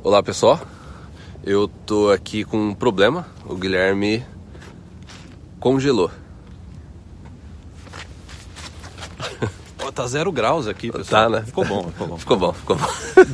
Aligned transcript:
Olá 0.00 0.22
pessoal, 0.22 0.60
eu 1.44 1.66
tô 1.66 2.10
aqui 2.10 2.44
com 2.44 2.68
um 2.68 2.72
problema. 2.72 3.26
O 3.44 3.56
Guilherme 3.56 4.24
congelou. 5.58 6.08
Ó, 9.82 9.90
tá 9.90 10.06
zero 10.06 10.30
graus 10.30 10.68
aqui, 10.68 10.92
pessoal. 10.92 11.24
Tá, 11.24 11.28
né? 11.40 11.44
Ficou 11.44 11.64
bom, 11.64 11.90
ficou 11.90 12.06
bom. 12.06 12.16
Ficou 12.16 12.36
bom, 12.36 12.52
ficou 12.52 12.76
bom. 12.76 12.86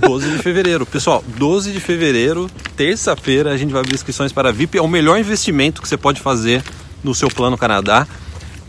12 0.08 0.30
de 0.30 0.38
fevereiro. 0.38 0.86
Pessoal, 0.86 1.22
12 1.36 1.70
de 1.70 1.80
fevereiro, 1.80 2.50
terça-feira, 2.74 3.52
a 3.52 3.58
gente 3.58 3.70
vai 3.70 3.82
abrir 3.82 3.94
inscrições 3.94 4.32
para 4.32 4.48
a 4.48 4.52
VIP. 4.52 4.78
É 4.78 4.82
o 4.82 4.88
melhor 4.88 5.20
investimento 5.20 5.82
que 5.82 5.88
você 5.88 5.98
pode 5.98 6.22
fazer 6.22 6.64
no 7.04 7.14
seu 7.14 7.28
plano 7.28 7.58
Canadá. 7.58 8.08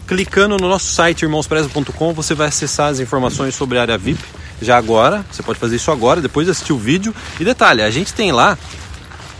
Clicando 0.05 0.57
no 0.57 0.67
nosso 0.67 0.93
site 0.93 1.21
irmãospreza.com, 1.21 2.13
você 2.13 2.35
vai 2.35 2.49
acessar 2.49 2.89
as 2.89 2.99
informações 2.99 3.55
sobre 3.55 3.77
a 3.77 3.81
área 3.83 3.97
VIP 3.97 4.21
já 4.61 4.77
agora. 4.77 5.25
Você 5.31 5.43
pode 5.43 5.59
fazer 5.59 5.75
isso 5.75 5.91
agora, 5.91 6.21
depois 6.21 6.45
de 6.45 6.51
assistir 6.51 6.73
o 6.73 6.77
vídeo. 6.77 7.13
E 7.39 7.43
detalhe, 7.43 7.81
a 7.81 7.91
gente 7.91 8.13
tem 8.13 8.31
lá 8.31 8.57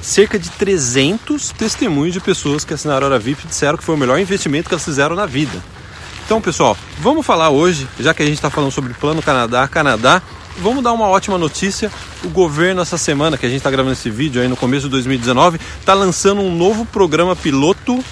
cerca 0.01 0.37
de 0.37 0.49
300 0.51 1.49
testemunhos 1.49 2.13
de 2.13 2.19
pessoas 2.19 2.63
que 2.63 2.73
assinaram 2.73 3.07
a 3.07 3.09
área 3.09 3.19
VIP 3.19 3.45
e 3.45 3.47
disseram 3.47 3.77
que 3.77 3.83
foi 3.83 3.95
o 3.95 3.97
melhor 3.97 4.19
investimento 4.19 4.69
que 4.69 4.73
elas 4.73 4.85
fizeram 4.85 5.15
na 5.15 5.25
vida. 5.25 5.63
Então, 6.25 6.41
pessoal, 6.41 6.77
vamos 6.99 7.25
falar 7.25 7.49
hoje, 7.49 7.87
já 7.99 8.13
que 8.13 8.23
a 8.23 8.25
gente 8.25 8.35
está 8.35 8.49
falando 8.49 8.71
sobre 8.71 8.93
Plano 8.93 9.21
Canadá, 9.21 9.67
Canadá, 9.67 10.21
vamos 10.57 10.83
dar 10.83 10.91
uma 10.91 11.07
ótima 11.07 11.37
notícia. 11.37 11.91
O 12.23 12.29
governo, 12.29 12.81
essa 12.81 12.97
semana 12.97 13.37
que 13.37 13.45
a 13.45 13.49
gente 13.49 13.59
está 13.59 13.69
gravando 13.69 13.93
esse 13.93 14.09
vídeo 14.09 14.41
aí 14.41 14.47
no 14.47 14.55
começo 14.55 14.85
de 14.85 14.91
2019, 14.91 15.59
está 15.79 15.93
lançando 15.93 16.41
um 16.41 16.55
novo 16.55 16.85
programa 16.85 17.35
piloto. 17.35 18.03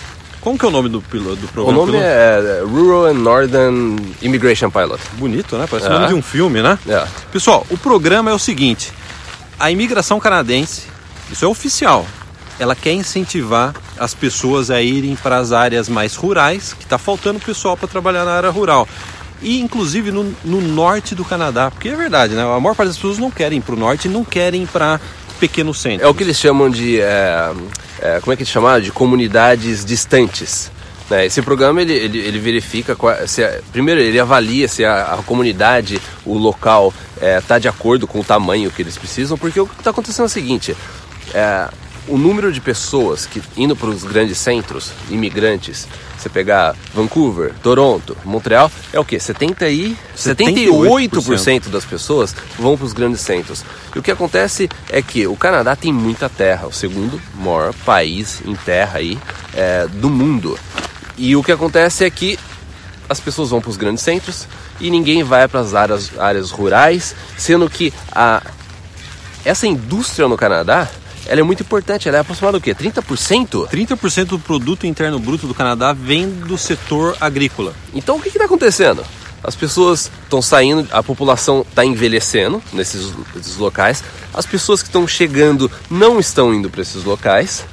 Como 0.44 0.58
que 0.60 0.66
é 0.66 0.68
o 0.68 0.72
nome 0.72 0.90
do, 0.90 1.02
piloto, 1.02 1.38
do 1.38 1.46
O 1.46 1.50
programa 1.50 1.78
nome 1.80 1.92
piloto? 1.94 2.06
é 2.06 2.62
Rural 2.66 3.06
and 3.06 3.14
Northern 3.14 3.96
Immigration 4.22 4.70
Pilot. 4.70 5.00
Bonito, 5.14 5.58
né? 5.58 5.66
Parece 5.70 5.88
o 5.88 5.92
É. 5.92 5.94
nome 5.94 6.08
de 6.08 6.14
um 6.14 6.22
filme, 6.22 6.62
né? 6.62 6.78
É. 6.86 7.08
Pessoal, 7.32 7.66
o 7.70 7.78
programa 7.78 8.30
é 8.30 8.34
o 8.34 8.40
seguinte: 8.40 8.92
a 9.58 9.72
imigração 9.72 10.20
canadense, 10.20 10.84
isso 11.32 11.46
é 11.46 11.48
oficial, 11.48 12.06
ela 12.60 12.76
quer 12.76 12.92
incentivar 12.92 13.74
as 13.98 14.14
pessoas 14.14 14.70
a 14.70 14.82
irem 14.82 15.16
para 15.16 15.38
as 15.38 15.54
áreas 15.54 15.88
mais 15.88 16.14
rurais, 16.16 16.74
que 16.74 16.84
está 16.84 16.98
faltando 16.98 17.40
pessoal 17.40 17.78
para 17.78 17.88
trabalhar 17.88 18.26
na 18.26 18.34
área 18.34 18.50
rural. 18.50 18.86
E 19.42 19.62
inclusive 19.62 20.12
no, 20.12 20.34
no 20.44 20.60
norte 20.62 21.16
do 21.16 21.24
Canadá, 21.24 21.72
porque 21.72 21.88
é 21.90 21.96
verdade, 21.96 22.34
né? 22.34 22.44
A 22.44 22.60
maior 22.60 22.76
parte 22.76 22.88
das 22.90 22.98
pessoas 22.98 23.18
não 23.18 23.32
querem 23.32 23.60
ir 23.60 23.62
para 23.62 23.76
o 23.76 23.78
norte 23.78 24.10
não 24.10 24.24
querem 24.26 24.64
ir 24.64 24.68
para 24.68 25.00
pequenos 25.48 25.78
centros. 25.82 26.02
É 26.04 26.08
o 26.08 26.14
que 26.14 26.24
eles 26.24 26.38
chamam 26.40 26.70
de. 26.70 27.02
é, 27.02 27.52
é, 28.02 28.20
como 28.22 28.32
é 28.34 28.36
que 28.36 28.44
eles 28.44 28.52
chamaram? 28.52 28.82
De 28.82 28.92
comunidades 28.92 29.84
distantes. 29.84 30.72
né? 31.10 31.26
Esse 31.26 31.42
programa 31.42 31.82
ele, 31.82 31.94
ele, 31.94 32.20
ele 32.20 32.40
verifica. 32.40 32.96
Se 33.28 33.44
a- 33.44 33.60
primeiro, 33.72 34.00
ele 34.00 34.20
avalia 34.20 34.68
se 34.68 34.86
a, 34.86 35.14
a 35.16 35.18
comunidade, 35.24 36.00
o 36.26 36.38
local, 36.38 36.94
está 37.40 37.60
de 37.60 37.68
acordo 37.68 38.08
com 38.08 38.20
o 38.20 38.24
tamanho 38.24 38.72
que 38.72 38.82
eles 38.82 38.98
precisam, 38.98 39.38
porque 39.38 39.60
o 39.60 39.68
que 39.68 39.80
está 39.80 39.90
acontecendo 39.92 40.24
é 40.26 40.28
o 40.28 40.30
seguinte: 40.30 40.76
é, 41.34 41.68
o 42.08 42.18
número 42.18 42.52
de 42.52 42.60
pessoas 42.60 43.26
que 43.26 43.42
indo 43.56 43.76
para 43.76 43.90
os 43.90 44.04
grandes 44.04 44.38
centros, 44.38 44.92
imigrantes, 45.10 45.88
você 46.18 46.30
pegar 46.30 46.76
Vancouver, 46.94 47.54
Toronto, 47.62 48.16
Montreal, 48.24 48.72
é 48.92 49.00
o 49.00 49.06
quê? 49.06 49.20
70 49.20 49.70
e 49.70 49.98
78% 50.16 51.70
das 51.70 51.86
pessoas 51.86 52.36
vão 52.58 52.78
para 52.78 52.86
os 52.86 52.94
grandes 52.94 53.22
centros. 53.22 53.64
E 53.96 54.00
o 54.00 54.04
que 54.04 54.12
acontece 54.12 54.70
é 54.90 55.02
que 55.02 55.28
o 55.28 55.36
Canadá 55.36 55.76
tem 55.76 55.92
muita 55.94 56.30
terra, 56.30 56.68
o 56.68 56.74
segundo 56.74 57.22
maior 57.36 57.74
país 57.86 58.42
em 58.46 58.56
terra 58.56 59.00
aí 59.00 59.18
é, 59.54 59.88
do 59.88 60.10
mundo. 60.10 60.58
E 61.18 61.36
o 61.36 61.44
que 61.44 61.52
acontece 61.52 62.04
é 62.04 62.10
que 62.10 62.38
as 63.08 63.20
pessoas 63.20 63.50
vão 63.50 63.62
para 63.62 63.70
os 63.70 63.78
grandes 63.78 64.04
centros 64.04 64.48
e 64.80 64.90
ninguém 64.90 65.24
vai 65.24 65.48
para 65.48 65.60
as 65.60 65.74
áreas, 65.74 66.18
áreas 66.18 66.52
rurais, 66.52 67.16
sendo 67.38 67.70
que 67.70 67.94
a, 68.12 68.42
essa 69.46 69.68
indústria 69.68 70.28
no 70.28 70.38
Canadá 70.38 70.90
ela 71.26 71.40
é 71.40 71.44
muito 71.44 71.64
importante, 71.64 72.08
ela 72.08 72.18
é 72.18 72.22
aproximada 72.22 72.58
do 72.58 72.62
quê? 72.62 72.76
30%? 72.76 73.68
30% 73.70 74.26
do 74.26 74.40
produto 74.40 74.86
interno 74.86 75.20
bruto 75.20 75.48
do 75.48 75.54
Canadá 75.54 75.94
vem 75.94 76.30
do 76.30 76.58
setor 76.58 77.16
agrícola. 77.20 77.74
Então 77.94 78.18
o 78.18 78.22
que 78.22 78.30
está 78.30 78.46
acontecendo? 78.46 79.04
As 79.44 79.56
pessoas 79.56 80.10
estão 80.24 80.42
saindo, 80.42 80.88
a 80.92 81.04
população 81.04 81.66
está 81.68 81.84
envelhecendo 81.84 82.64
nesses, 82.72 83.14
nesses 83.36 83.58
locais, 83.58 84.02
as 84.34 84.46
pessoas 84.46 84.82
que 84.82 84.88
estão 84.88 85.06
chegando 85.06 85.70
não 85.90 86.20
estão 86.20 86.54
indo 86.54 86.70
para 86.70 86.82
esses 86.82 87.04
locais 87.04 87.66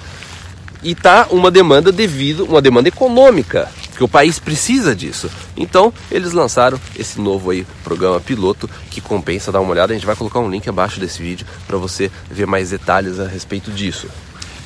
e 0.82 0.94
tá 0.94 1.28
uma 1.30 1.50
demanda 1.50 1.92
devido, 1.92 2.44
uma 2.44 2.60
demanda 2.60 2.88
econômica, 2.88 3.70
porque 4.00 4.04
o 4.04 4.08
país 4.08 4.38
precisa 4.38 4.96
disso. 4.96 5.30
Então 5.54 5.92
eles 6.10 6.32
lançaram 6.32 6.80
esse 6.98 7.20
novo 7.20 7.50
aí 7.50 7.66
programa 7.84 8.18
piloto 8.18 8.68
que 8.90 9.00
compensa, 9.00 9.52
dá 9.52 9.60
uma 9.60 9.70
olhada, 9.70 9.92
a 9.92 9.96
gente 9.96 10.06
vai 10.06 10.16
colocar 10.16 10.40
um 10.40 10.48
link 10.48 10.66
abaixo 10.68 10.98
desse 10.98 11.22
vídeo 11.22 11.46
para 11.66 11.76
você 11.76 12.10
ver 12.30 12.46
mais 12.46 12.70
detalhes 12.70 13.20
a 13.20 13.26
respeito 13.26 13.70
disso. 13.70 14.08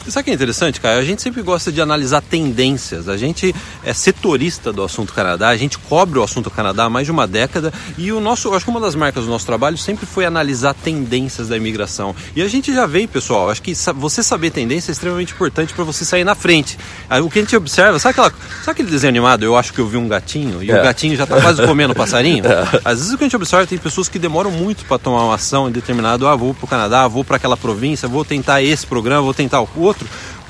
Sabe 0.06 0.20
o 0.20 0.24
que 0.24 0.30
é 0.30 0.34
interessante, 0.34 0.80
Caio? 0.80 0.98
A 0.98 1.04
gente 1.04 1.22
sempre 1.22 1.40
gosta 1.42 1.72
de 1.72 1.80
analisar 1.80 2.20
tendências. 2.20 3.08
A 3.08 3.16
gente 3.16 3.54
é 3.82 3.92
setorista 3.94 4.72
do 4.72 4.82
assunto 4.82 5.14
Canadá, 5.14 5.48
a 5.48 5.56
gente 5.56 5.78
cobre 5.78 6.18
o 6.18 6.22
assunto 6.22 6.50
Canadá 6.50 6.84
há 6.84 6.90
mais 6.90 7.06
de 7.06 7.10
uma 7.10 7.26
década 7.26 7.72
e 7.96 8.12
o 8.12 8.20
nosso, 8.20 8.52
acho 8.54 8.66
que 8.66 8.70
uma 8.70 8.80
das 8.80 8.94
marcas 8.94 9.24
do 9.24 9.30
nosso 9.30 9.46
trabalho 9.46 9.78
sempre 9.78 10.04
foi 10.04 10.26
analisar 10.26 10.74
tendências 10.74 11.48
da 11.48 11.56
imigração. 11.56 12.14
E 12.36 12.42
a 12.42 12.48
gente 12.48 12.72
já 12.72 12.84
veio, 12.86 13.08
pessoal, 13.08 13.48
acho 13.50 13.62
que 13.62 13.74
você 13.96 14.22
saber 14.22 14.50
tendência 14.50 14.90
é 14.90 14.92
extremamente 14.92 15.32
importante 15.32 15.72
para 15.72 15.84
você 15.84 16.04
sair 16.04 16.24
na 16.24 16.34
frente. 16.34 16.78
O 17.22 17.30
que 17.30 17.38
a 17.38 17.42
gente 17.42 17.56
observa, 17.56 17.98
sabe, 17.98 18.10
aquela, 18.12 18.30
sabe 18.30 18.70
aquele 18.72 18.90
desenho 18.90 19.10
animado? 19.10 19.44
Eu 19.44 19.56
acho 19.56 19.72
que 19.72 19.80
eu 19.80 19.86
vi 19.88 19.96
um 19.96 20.06
gatinho 20.06 20.62
e 20.62 20.70
É. 20.70 20.80
o 20.80 20.82
gatinho 20.82 21.16
já 21.16 21.24
está 21.24 21.40
quase 21.40 21.64
comendo 21.66 21.92
o 21.92 21.96
passarinho. 21.96 22.44
Às 22.84 22.98
vezes 22.98 23.12
o 23.14 23.16
que 23.16 23.24
a 23.24 23.26
gente 23.26 23.36
observa 23.36 23.66
tem 23.66 23.78
pessoas 23.78 24.08
que 24.08 24.18
demoram 24.18 24.50
muito 24.50 24.84
para 24.84 24.98
tomar 24.98 25.24
uma 25.24 25.34
ação 25.36 25.68
em 25.68 25.72
determinado, 25.72 26.28
ah, 26.28 26.36
vou 26.36 26.52
para 26.52 26.64
o 26.64 26.68
Canadá, 26.68 27.08
vou 27.08 27.24
para 27.24 27.36
aquela 27.36 27.56
província, 27.56 28.06
vou 28.06 28.24
tentar 28.24 28.62
esse 28.62 28.86
programa, 28.86 29.22
vou 29.22 29.32
tentar 29.34 29.60
o 29.60 29.68
outro, 29.80 29.93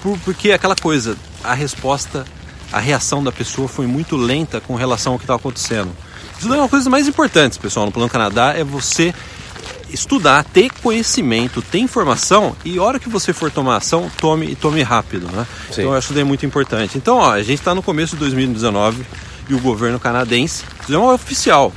por- 0.02 0.18
porque 0.24 0.52
aquela 0.52 0.76
coisa, 0.76 1.16
a 1.42 1.54
resposta, 1.54 2.24
a 2.72 2.78
reação 2.80 3.22
da 3.22 3.30
pessoa 3.32 3.68
foi 3.68 3.86
muito 3.86 4.16
lenta 4.16 4.60
com 4.60 4.74
relação 4.74 5.12
ao 5.12 5.18
que 5.18 5.24
estava 5.24 5.38
acontecendo. 5.38 5.90
Isso 6.38 6.48
é 6.48 6.50
uma 6.52 6.62
das 6.62 6.70
coisas 6.70 6.88
mais 6.88 7.06
importantes, 7.08 7.56
pessoal, 7.58 7.86
no 7.86 7.92
Plano 7.92 8.08
Canadá, 8.10 8.54
é 8.56 8.64
você 8.64 9.14
estudar, 9.90 10.42
ter 10.44 10.70
conhecimento, 10.82 11.62
ter 11.62 11.78
informação 11.78 12.56
e 12.64 12.78
a 12.78 12.82
hora 12.82 12.98
que 12.98 13.08
você 13.08 13.32
for 13.32 13.50
tomar 13.50 13.76
ação, 13.76 14.10
tome 14.20 14.46
e 14.46 14.56
tome 14.56 14.82
rápido, 14.82 15.28
né? 15.30 15.46
Sim. 15.70 15.82
Então 15.82 15.84
eu 15.92 15.94
acho 15.94 16.12
que 16.12 16.18
é 16.20 16.24
muito 16.24 16.44
importante. 16.44 16.98
Então, 16.98 17.18
ó, 17.18 17.30
a 17.32 17.42
gente 17.42 17.60
está 17.60 17.74
no 17.74 17.82
começo 17.82 18.14
de 18.16 18.20
2019 18.20 19.04
e 19.48 19.54
o 19.54 19.60
governo 19.60 20.00
canadense, 20.00 20.64
isso 20.82 20.94
é 20.94 20.98
um 20.98 21.12
oficial, 21.12 21.72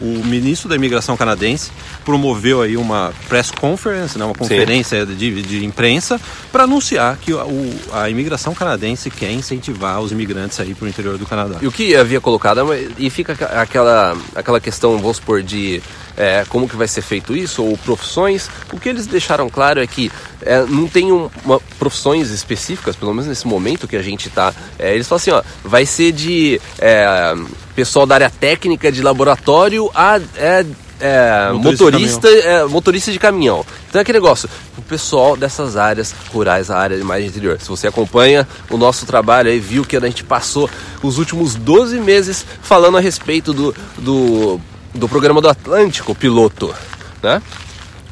o 0.00 0.24
ministro 0.24 0.68
da 0.68 0.76
imigração 0.76 1.16
canadense 1.16 1.70
promoveu 2.04 2.62
aí 2.62 2.76
uma 2.76 3.12
press 3.28 3.50
conference, 3.50 4.16
né, 4.18 4.24
uma 4.24 4.34
conferência 4.34 5.04
de, 5.04 5.42
de 5.42 5.64
imprensa 5.64 6.20
para 6.52 6.64
anunciar 6.64 7.16
que 7.16 7.32
o, 7.32 7.74
a 7.92 8.08
imigração 8.08 8.54
canadense 8.54 9.10
quer 9.10 9.30
incentivar 9.32 10.00
os 10.00 10.12
imigrantes 10.12 10.58
aí 10.60 10.74
para 10.74 10.86
o 10.86 10.88
interior 10.88 11.18
do 11.18 11.26
Canadá. 11.26 11.58
E 11.60 11.66
o 11.66 11.72
que 11.72 11.94
havia 11.96 12.20
colocado, 12.20 12.72
é- 12.72 12.88
e 12.98 13.10
fica 13.10 13.32
aquela, 13.60 14.16
aquela 14.34 14.60
questão, 14.60 14.96
vamos 14.98 15.16
supor, 15.16 15.42
de 15.42 15.82
é, 16.16 16.44
como 16.48 16.68
que 16.68 16.74
vai 16.76 16.88
ser 16.88 17.02
feito 17.02 17.36
isso, 17.36 17.62
ou 17.62 17.76
profissões, 17.78 18.50
o 18.72 18.80
que 18.80 18.88
eles 18.88 19.06
deixaram 19.06 19.48
claro 19.48 19.80
é 19.80 19.86
que 19.86 20.10
é, 20.42 20.62
não 20.66 20.88
tem 20.88 21.12
um- 21.12 21.30
uma, 21.44 21.60
profissões 21.78 22.30
específicas, 22.30 22.96
pelo 22.96 23.12
menos 23.12 23.26
nesse 23.28 23.46
momento 23.46 23.86
que 23.86 23.96
a 23.96 24.02
gente 24.02 24.28
está. 24.28 24.52
eles 24.78 25.06
falam 25.06 25.20
assim, 25.20 25.30
ó, 25.30 25.42
vai 25.64 25.86
ser 25.86 26.10
de 26.12 26.60
é, 26.78 27.34
pessoal 27.78 28.04
da 28.04 28.16
área 28.16 28.28
técnica 28.28 28.90
de 28.90 29.00
laboratório 29.00 29.88
a 29.94 30.18
é, 30.36 30.66
é, 31.00 31.52
Motorista 31.52 31.84
de 31.84 31.92
motorista, 31.92 32.28
é, 32.28 32.64
motorista 32.64 33.12
de 33.12 33.20
caminhão. 33.20 33.64
Então 33.88 34.00
é 34.00 34.02
aquele 34.02 34.18
negócio, 34.18 34.50
o 34.76 34.82
pessoal 34.82 35.36
dessas 35.36 35.76
áreas 35.76 36.12
rurais, 36.32 36.72
a 36.72 36.76
área 36.76 36.98
mais 37.04 37.24
interior. 37.24 37.56
Se 37.60 37.68
você 37.68 37.86
acompanha 37.86 38.48
o 38.68 38.76
nosso 38.76 39.06
trabalho 39.06 39.48
aí, 39.48 39.60
viu 39.60 39.84
que 39.84 39.96
a 39.96 40.00
gente 40.00 40.24
passou 40.24 40.68
os 41.04 41.18
últimos 41.18 41.54
12 41.54 42.00
meses 42.00 42.44
falando 42.60 42.96
a 42.96 43.00
respeito 43.00 43.52
do, 43.52 43.72
do, 43.96 44.60
do 44.92 45.08
programa 45.08 45.40
do 45.40 45.48
Atlântico 45.48 46.16
piloto, 46.16 46.74
né? 47.22 47.40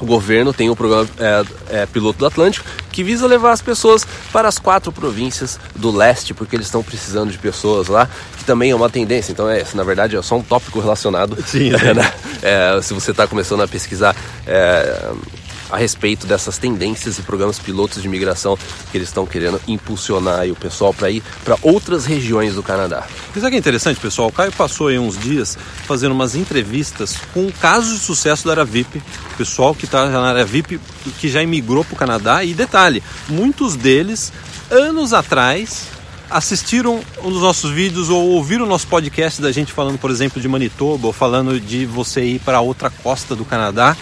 O 0.00 0.06
governo 0.06 0.52
tem 0.52 0.68
o 0.68 0.76
programa 0.76 1.08
é, 1.18 1.44
é, 1.82 1.86
Piloto 1.86 2.18
do 2.18 2.26
Atlântico 2.26 2.66
que 2.92 3.02
visa 3.04 3.26
levar 3.26 3.52
as 3.52 3.60
pessoas 3.60 4.06
para 4.32 4.48
as 4.48 4.58
quatro 4.58 4.90
províncias 4.90 5.60
do 5.74 5.90
leste, 5.90 6.32
porque 6.32 6.56
eles 6.56 6.66
estão 6.66 6.82
precisando 6.82 7.30
de 7.30 7.36
pessoas 7.36 7.88
lá, 7.88 8.08
que 8.38 8.44
também 8.44 8.70
é 8.70 8.74
uma 8.74 8.88
tendência. 8.88 9.32
Então, 9.32 9.48
é, 9.50 9.62
na 9.74 9.84
verdade, 9.84 10.16
é 10.16 10.22
só 10.22 10.36
um 10.36 10.42
tópico 10.42 10.80
relacionado. 10.80 11.36
Sim, 11.46 11.74
é, 11.74 11.92
né? 11.94 12.12
É, 12.42 12.80
se 12.80 12.94
você 12.94 13.10
está 13.10 13.26
começando 13.26 13.62
a 13.62 13.68
pesquisar 13.68 14.16
é, 14.46 15.10
a 15.70 15.76
respeito 15.76 16.26
dessas 16.26 16.58
tendências 16.58 17.18
e 17.18 17.22
programas 17.22 17.58
pilotos 17.58 18.00
de 18.00 18.08
imigração 18.08 18.56
que 18.90 18.96
eles 18.96 19.08
estão 19.08 19.26
querendo 19.26 19.60
impulsionar 19.66 20.46
o 20.48 20.54
pessoal 20.54 20.94
para 20.94 21.10
ir 21.10 21.22
para 21.44 21.58
outras 21.62 22.06
regiões 22.06 22.54
do 22.54 22.62
Canadá. 22.62 23.06
Isso 23.34 23.46
aqui 23.46 23.56
é 23.56 23.58
interessante, 23.58 24.00
pessoal. 24.00 24.28
O 24.28 24.32
Caio 24.32 24.52
passou 24.52 24.88
aí 24.88 24.98
uns 24.98 25.18
dias 25.18 25.58
fazendo 25.86 26.12
umas 26.12 26.34
entrevistas 26.34 27.16
com 27.32 27.50
casos 27.50 27.94
de 27.94 27.98
sucesso 28.00 28.46
da 28.46 28.52
área 28.52 28.64
VIP. 28.64 29.02
Pessoal 29.36 29.74
que 29.74 29.84
está 29.84 30.06
na 30.08 30.20
área 30.20 30.44
VIP, 30.44 30.80
que 31.18 31.28
já 31.28 31.42
imigrou 31.42 31.84
para 31.84 31.94
o 31.94 31.98
Canadá. 31.98 32.44
E 32.44 32.54
detalhe, 32.54 33.02
muitos 33.28 33.76
deles, 33.76 34.32
anos 34.70 35.12
atrás, 35.12 35.88
assistiram 36.30 37.00
um 37.22 37.30
dos 37.30 37.42
nossos 37.42 37.70
vídeos 37.70 38.08
ou 38.08 38.30
ouviram 38.30 38.64
o 38.64 38.68
nosso 38.68 38.86
podcast 38.86 39.40
da 39.40 39.52
gente 39.52 39.72
falando, 39.72 39.98
por 39.98 40.10
exemplo, 40.10 40.40
de 40.40 40.48
Manitoba 40.48 41.06
ou 41.06 41.12
falando 41.12 41.60
de 41.60 41.86
você 41.86 42.24
ir 42.24 42.38
para 42.40 42.60
outra 42.60 42.90
costa 42.90 43.34
do 43.34 43.44
Canadá. 43.44 43.96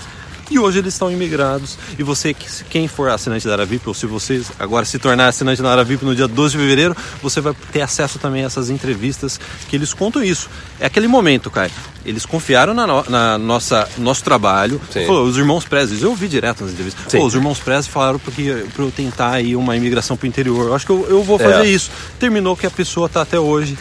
E 0.51 0.59
hoje 0.59 0.79
eles 0.79 0.95
estão 0.95 1.11
imigrados. 1.11 1.79
E 1.99 2.03
você, 2.03 2.35
quem 2.69 2.87
for 2.89 3.09
assinante 3.09 3.47
da 3.47 3.55
Aravip, 3.55 3.87
ou 3.87 3.95
se 3.95 4.07
você 4.07 4.43
agora 4.59 4.85
se 4.85 4.99
tornar 4.99 5.29
assinante 5.29 5.63
da 5.63 5.71
Aravip 5.71 6.05
no 6.05 6.15
dia 6.15 6.29
12 6.29 6.53
de 6.53 6.63
fevereiro, 6.63 6.97
você 7.23 7.41
vai 7.41 7.55
ter 7.73 7.81
acesso 7.81 8.19
também 8.19 8.43
a 8.43 8.47
essas 8.47 8.71
entrevistas 8.71 9.41
que 9.69 9.77
eles 9.77 9.95
contam 9.95 10.23
isso. 10.23 10.49
É 10.79 10.87
aquele 10.87 11.09
momento, 11.09 11.51
Caio. 11.51 11.71
Eles 12.05 12.27
confiaram 12.27 12.75
na, 12.75 12.87
no, 12.87 13.05
na 13.09 13.39
nossa 13.39 13.89
nosso 13.97 14.23
trabalho. 14.23 14.81
Falou, 15.07 15.25
os 15.25 15.39
irmãos 15.39 15.65
Prezes, 15.65 16.03
eu 16.03 16.11
ouvi 16.11 16.29
direto 16.29 16.63
nas 16.63 16.73
entrevistas. 16.73 17.05
Pô, 17.11 17.25
os 17.25 17.35
irmãos 17.35 17.59
Prezes 17.59 17.87
falaram 17.87 18.19
porque 18.19 18.67
para 18.75 18.85
eu 18.85 18.91
tentar 18.91 19.31
aí 19.31 19.57
uma 19.57 19.77
imigração 19.77 20.17
para 20.17 20.27
o 20.27 20.29
interior. 20.29 20.69
Eu 20.69 20.75
acho 20.75 20.85
que 20.85 20.93
eu, 20.93 21.07
eu 21.09 21.23
vou 21.23 21.39
fazer 21.39 21.67
é. 21.67 21.69
isso. 21.69 21.91
Terminou 22.19 22.57
que 22.57 22.67
a 22.67 22.71
pessoa 22.71 23.07
está 23.07 23.23
até 23.23 23.39
hoje 23.39 23.79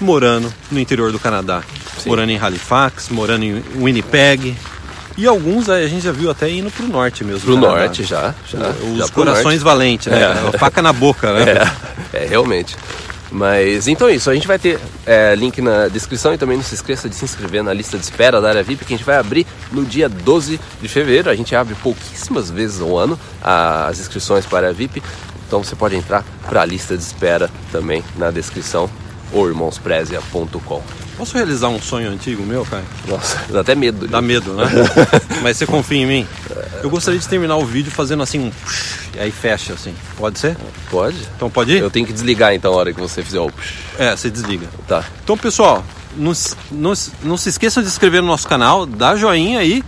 morando 0.00 0.52
no 0.70 0.80
interior 0.80 1.12
do 1.12 1.18
Canadá. 1.18 1.62
Sim. 1.98 2.08
Morando 2.08 2.30
em 2.30 2.38
Halifax, 2.38 3.08
morando 3.10 3.44
em 3.44 3.62
Winnipeg. 3.76 4.56
E 5.16 5.26
alguns 5.26 5.68
a 5.68 5.86
gente 5.86 6.04
já 6.04 6.12
viu 6.12 6.30
até 6.30 6.50
indo 6.50 6.70
pro 6.70 6.86
norte 6.86 7.24
mesmo. 7.24 7.40
Pro 7.40 7.56
norte 7.56 8.04
já, 8.04 8.34
já. 8.48 8.58
Os 8.92 8.98
já 8.98 9.08
corações 9.08 9.62
valentes, 9.62 10.10
né? 10.10 10.20
É. 10.52 10.58
faca 10.58 10.80
na 10.80 10.92
boca, 10.92 11.32
né? 11.32 11.52
É, 12.12 12.24
é, 12.24 12.26
realmente. 12.26 12.76
Mas 13.30 13.88
então 13.88 14.08
é 14.08 14.14
isso, 14.14 14.28
a 14.28 14.34
gente 14.34 14.46
vai 14.46 14.58
ter 14.58 14.78
é, 15.06 15.34
link 15.34 15.62
na 15.62 15.88
descrição 15.88 16.34
e 16.34 16.38
também 16.38 16.58
não 16.58 16.64
se 16.64 16.74
esqueça 16.74 17.08
de 17.08 17.14
se 17.14 17.24
inscrever 17.24 17.64
na 17.64 17.72
lista 17.72 17.96
de 17.96 18.04
espera 18.04 18.42
da 18.42 18.50
área 18.50 18.62
VIP 18.62 18.84
que 18.84 18.92
a 18.92 18.96
gente 18.96 19.06
vai 19.06 19.16
abrir 19.16 19.46
no 19.72 19.86
dia 19.86 20.06
12 20.06 20.60
de 20.82 20.88
fevereiro. 20.88 21.30
A 21.30 21.34
gente 21.34 21.56
abre 21.56 21.74
pouquíssimas 21.76 22.50
vezes 22.50 22.82
ao 22.82 22.96
ano 22.98 23.18
as 23.42 23.98
inscrições 23.98 24.44
para 24.44 24.68
a 24.68 24.72
VIP, 24.72 25.02
então 25.46 25.64
você 25.64 25.74
pode 25.74 25.96
entrar 25.96 26.22
para 26.46 26.60
a 26.60 26.64
lista 26.66 26.94
de 26.94 27.02
espera 27.02 27.50
também 27.70 28.04
na 28.18 28.30
descrição 28.30 28.88
ou 29.32 29.48
irmãosprezia.com. 29.48 30.82
Posso 31.16 31.36
realizar 31.36 31.68
um 31.68 31.80
sonho 31.80 32.10
antigo 32.10 32.42
meu, 32.42 32.64
cara? 32.64 32.84
Nossa, 33.06 33.40
dá 33.50 33.60
até 33.60 33.74
medo. 33.74 34.08
Dá 34.08 34.20
medo, 34.20 34.54
né? 34.54 34.64
Mas 35.42 35.56
você 35.56 35.66
confia 35.66 35.98
em 35.98 36.06
mim? 36.06 36.26
Eu 36.82 36.90
gostaria 36.90 37.20
de 37.20 37.28
terminar 37.28 37.56
o 37.56 37.64
vídeo 37.64 37.90
fazendo 37.90 38.22
assim 38.22 38.40
um 38.40 38.52
e 39.14 39.20
aí 39.20 39.30
fecha 39.30 39.74
assim. 39.74 39.94
Pode 40.16 40.38
ser? 40.38 40.56
Pode. 40.90 41.18
Então 41.36 41.50
pode 41.50 41.72
ir? 41.72 41.80
Eu 41.80 41.90
tenho 41.90 42.06
que 42.06 42.12
desligar 42.12 42.54
então 42.54 42.72
a 42.72 42.76
hora 42.76 42.92
que 42.92 43.00
você 43.00 43.22
fizer 43.22 43.40
o 43.40 43.50
É, 43.98 44.16
você 44.16 44.30
desliga. 44.30 44.66
Tá. 44.88 45.04
Então, 45.22 45.36
pessoal, 45.36 45.84
não, 46.16 46.32
não, 46.70 46.92
não 47.22 47.36
se 47.36 47.48
esqueçam 47.50 47.82
de 47.82 47.88
se 47.88 47.94
inscrever 47.94 48.22
no 48.22 48.28
nosso 48.28 48.48
canal, 48.48 48.86
dá 48.86 49.14
joinha 49.16 49.60
aí 49.60 49.82